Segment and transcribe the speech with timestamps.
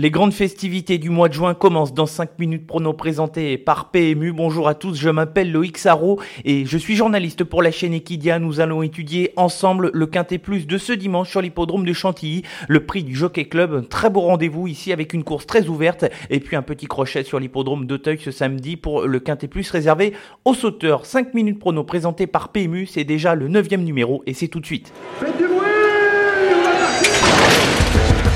[0.00, 4.32] Les grandes festivités du mois de juin commencent dans 5 minutes prono présentées par PMU.
[4.32, 8.38] Bonjour à tous, je m'appelle Loïc Sarro et je suis journaliste pour la chaîne Equidia.
[8.38, 12.86] Nous allons étudier ensemble le Quintet Plus de ce dimanche sur l'hippodrome de Chantilly, le
[12.86, 13.88] prix du Jockey Club.
[13.88, 17.40] très beau rendez-vous ici avec une course très ouverte et puis un petit crochet sur
[17.40, 20.12] l'hippodrome d'Auteuil ce samedi pour le Quintet Plus réservé
[20.44, 21.06] aux sauteurs.
[21.06, 24.66] 5 minutes prono présentées par PMU, c'est déjà le 9 numéro et c'est tout de
[24.66, 24.92] suite.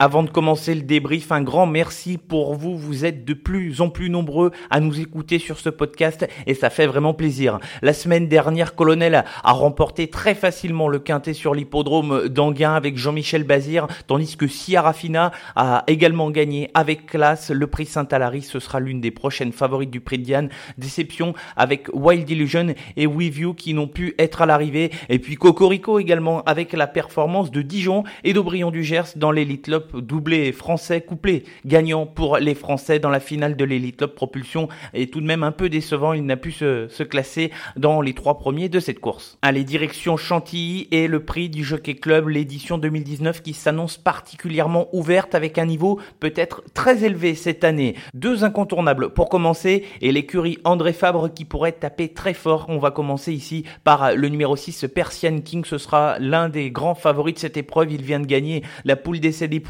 [0.00, 2.76] Avant de commencer le débrief, un grand merci pour vous.
[2.76, 6.68] Vous êtes de plus en plus nombreux à nous écouter sur ce podcast et ça
[6.68, 7.60] fait vraiment plaisir.
[7.80, 13.44] La semaine dernière, Colonel a remporté très facilement le quintet sur l'hippodrome d'Anguin avec Jean-Michel
[13.44, 18.42] Bazir, tandis que Rafina a également gagné avec classe le prix Saint-Alary.
[18.42, 20.48] Ce sera l'une des prochaines favorites du prix de Diane.
[20.76, 24.90] Déception avec Wild Illusion et With You qui n'ont pu être à l'arrivée.
[25.08, 29.68] Et puis Cocorico également avec la performance de Dijon et d'Aubryon du Gers dans l'Elite
[29.68, 34.68] Lop doublé français couplé gagnant pour les Français dans la finale de l'Elite Club Propulsion
[34.92, 38.14] et tout de même un peu décevant, il n'a pu se, se, classer dans les
[38.14, 39.38] trois premiers de cette course.
[39.42, 45.34] Allez, direction Chantilly et le prix du Jockey Club, l'édition 2019 qui s'annonce particulièrement ouverte
[45.34, 47.94] avec un niveau peut-être très élevé cette année.
[48.14, 52.66] Deux incontournables pour commencer et l'écurie André Fabre qui pourrait taper très fort.
[52.68, 56.94] On va commencer ici par le numéro 6 Persian King, ce sera l'un des grands
[56.94, 59.60] favoris de cette épreuve, il vient de gagner la poule d'essai des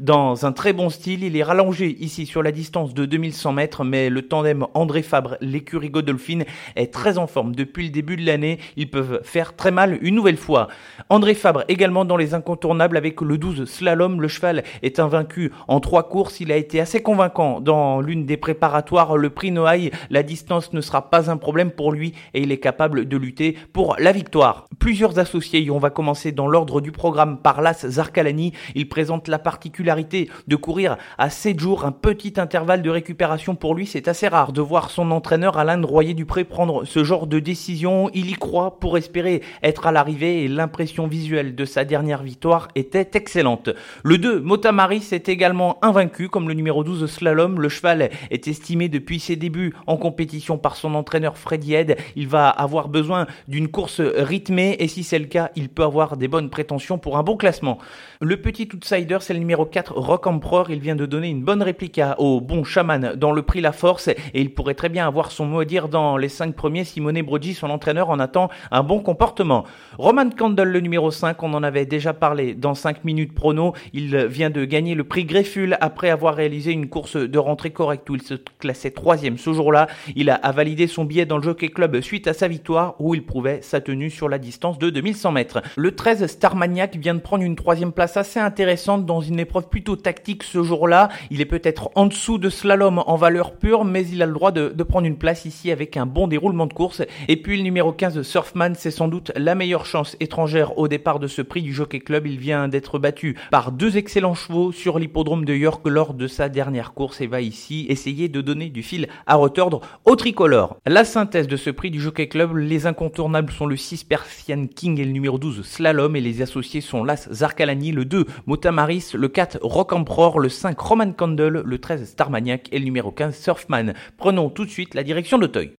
[0.00, 1.24] dans un très bon style.
[1.24, 5.36] Il est rallongé ici sur la distance de 2100 mètres, mais le tandem André Fabre,
[5.40, 6.40] l'écurie Godolphin,
[6.76, 8.58] est très en forme depuis le début de l'année.
[8.76, 10.68] Ils peuvent faire très mal une nouvelle fois.
[11.08, 14.20] André Fabre également dans les incontournables avec le 12 slalom.
[14.20, 16.40] Le cheval est invaincu en trois courses.
[16.40, 19.16] Il a été assez convaincant dans l'une des préparatoires.
[19.16, 22.58] Le prix Noailles, la distance ne sera pas un problème pour lui et il est
[22.58, 24.66] capable de lutter pour la victoire.
[24.78, 28.52] Plusieurs associés, on va commencer dans l'ordre du programme par Las Zarkalani.
[28.74, 33.74] Il présente la particularité de courir à 7 jours, un petit intervalle de récupération pour
[33.74, 33.86] lui.
[33.86, 38.10] C'est assez rare de voir son entraîneur Alain Royer-Dupré prendre ce genre de décision.
[38.12, 42.68] Il y croit pour espérer être à l'arrivée et l'impression visuelle de sa dernière victoire
[42.74, 43.70] était excellente.
[44.02, 47.58] Le 2, Motamaris, est également invaincu comme le numéro 12 slalom.
[47.58, 51.96] Le cheval est estimé depuis ses débuts en compétition par son entraîneur Freddy Head.
[52.16, 56.18] Il va avoir besoin d'une course rythmée et si c'est le cas, il peut avoir
[56.18, 57.78] des bonnes prétentions pour un bon classement.
[58.20, 60.70] Le petit outsider, c'est numéro 4, Rock Emperor.
[60.70, 64.08] Il vient de donner une bonne réplique au bon chaman dans le prix La Force
[64.08, 66.84] et il pourrait très bien avoir son mot à dire dans les 5 premiers.
[66.84, 69.64] Simone Broggi, son entraîneur, en attend un bon comportement.
[69.98, 73.74] Roman Candle, le numéro 5, on en avait déjà parlé dans 5 minutes prono.
[73.92, 78.08] Il vient de gagner le prix Grefful après avoir réalisé une course de rentrée correcte
[78.10, 79.88] où il se classait troisième ce jour-là.
[80.16, 83.24] Il a validé son billet dans le Jockey Club suite à sa victoire où il
[83.24, 85.62] prouvait sa tenue sur la distance de 2100 mètres.
[85.76, 89.96] Le 13 Starmaniac vient de prendre une troisième place assez intéressante dans une épreuve plutôt
[89.96, 91.08] tactique ce jour-là.
[91.30, 94.52] Il est peut-être en dessous de slalom en valeur pure, mais il a le droit
[94.52, 97.02] de, prendre une place ici avec un bon déroulement de course.
[97.28, 101.18] Et puis le numéro 15 Surfman, c'est sans doute la meilleure chance étrangère au départ
[101.18, 102.26] de ce prix du Jockey Club.
[102.26, 106.48] Il vient d'être battu par deux excellents chevaux sur l'hippodrome de York lors de sa
[106.48, 110.76] dernière course et va ici essayer de donner du fil à retordre au tricolore.
[110.86, 114.98] La synthèse de ce prix du Jockey Club, les incontournables sont le 6 Persian King
[114.98, 119.28] et le numéro 12 Slalom et les associés sont l'As Zarkalani, le 2 Motamaris, le
[119.28, 123.92] 4 Rock Emperor, le 5 Roman Candle, le 13 Starmaniac et le numéro 15 Surfman.
[124.16, 125.72] Prenons tout de suite la direction d'Auteuil.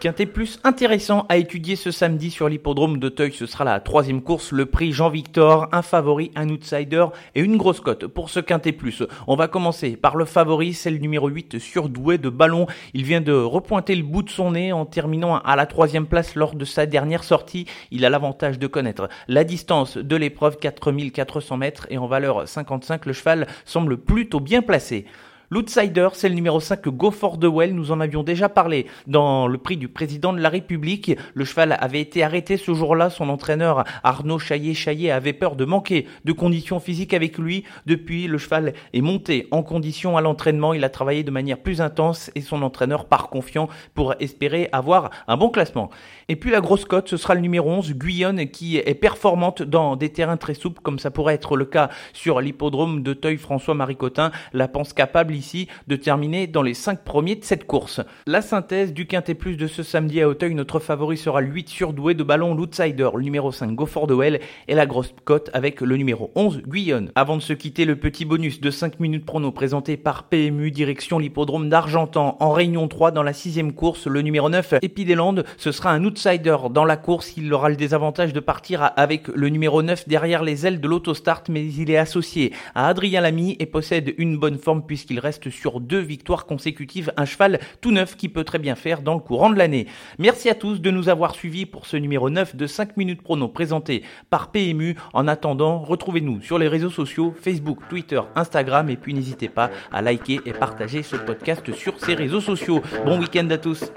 [0.00, 3.32] Quintet plus intéressant à étudier ce samedi sur l'hippodrome d'Auteuil.
[3.32, 7.80] Ce sera la troisième course, le prix Jean-Victor, un favori, un outsider et une grosse
[7.80, 9.02] cote pour ce Quintet plus.
[9.26, 12.66] On va commencer par le favori, c'est le numéro 8 surdoué de ballon.
[12.94, 16.36] Il vient de repointer le bout de son nez en terminant à la troisième place
[16.36, 17.66] lors de sa dernière sortie.
[17.90, 23.04] Il a l'avantage de connaître la distance de l'épreuve 4400 mètres et en valeur 55,
[23.04, 25.06] le cheval semble plutôt bien placé.
[25.50, 27.74] L'outsider, c'est le numéro 5 Go for the Well.
[27.74, 31.16] Nous en avions déjà parlé dans le prix du président de la République.
[31.32, 33.08] Le cheval avait été arrêté ce jour-là.
[33.08, 37.64] Son entraîneur Arnaud Chaillet-Chaillet avait peur de manquer de conditions physiques avec lui.
[37.86, 40.74] Depuis, le cheval est monté en condition à l'entraînement.
[40.74, 45.08] Il a travaillé de manière plus intense et son entraîneur part confiant pour espérer avoir
[45.28, 45.88] un bon classement.
[46.28, 49.96] Et puis la grosse cote, ce sera le numéro 11, Guyonne, qui est performante dans
[49.96, 53.96] des terrains très souples, comme ça pourrait être le cas sur l'hippodrome de Teuil François-Marie
[53.96, 54.30] Cotin.
[54.52, 58.00] La pense capable ici de terminer dans les 5 premiers de cette course.
[58.26, 61.68] La synthèse du Quintet Plus de ce samedi à Auteuil, notre favori sera le 8
[61.68, 65.96] surdoué de ballon l'outsider, le numéro 5 Gofford Well et la grosse cote avec le
[65.96, 67.10] numéro 11 Guyonne.
[67.14, 71.18] Avant de se quitter, le petit bonus de 5 minutes prono présenté par PMU direction
[71.18, 75.36] l'hippodrome d'Argentan en Réunion 3 dans la sixième course, le numéro 9 Epideland.
[75.56, 79.48] Ce sera un outsider dans la course, il aura le désavantage de partir avec le
[79.48, 83.66] numéro 9 derrière les ailes de l'autostart, mais il est associé à Adrien Lamy et
[83.66, 88.30] possède une bonne forme puisqu'il reste sur deux victoires consécutives, un cheval tout neuf qui
[88.30, 89.86] peut très bien faire dans le courant de l'année.
[90.18, 93.46] Merci à tous de nous avoir suivis pour ce numéro 9 de 5 minutes prono
[93.46, 94.96] présenté par PMU.
[95.12, 100.00] En attendant, retrouvez-nous sur les réseaux sociaux Facebook, Twitter, Instagram et puis n'hésitez pas à
[100.00, 102.80] liker et partager ce podcast sur ces réseaux sociaux.
[103.04, 103.92] Bon week-end à tous.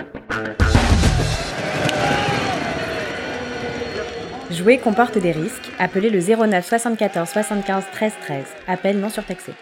[4.52, 5.72] Jouer comporte des risques.
[5.80, 8.46] Appelez le 09 74 75 13 13.
[8.68, 9.54] Appel non surtaxé.